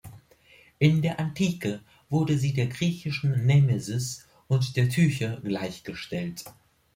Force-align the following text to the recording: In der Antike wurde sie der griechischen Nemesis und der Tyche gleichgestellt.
In 0.79 1.03
der 1.03 1.19
Antike 1.19 1.81
wurde 2.09 2.35
sie 2.35 2.55
der 2.55 2.65
griechischen 2.65 3.45
Nemesis 3.45 4.25
und 4.47 4.75
der 4.75 4.89
Tyche 4.89 5.39
gleichgestellt. 5.45 6.43